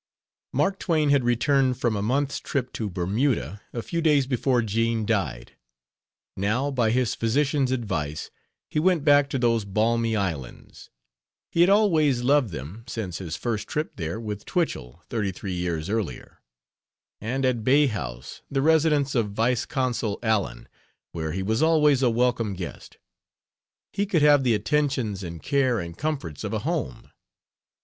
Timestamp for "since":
12.87-13.19